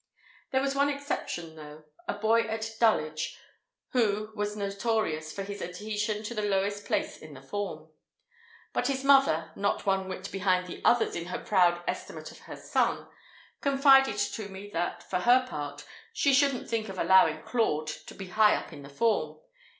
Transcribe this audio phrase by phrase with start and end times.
[0.49, 3.37] There was one exception though—a boy at Dulwich,
[3.91, 7.87] who was notorious for his adhesion to the lowest place in the form.
[8.73, 12.55] But his mother, not one whit behind the others in her proud estimate of her
[12.57, 13.09] son,
[13.61, 18.29] confided to me that, for her part, she shouldn't think of allowing Claude to be
[18.29, 19.39] high up in the form.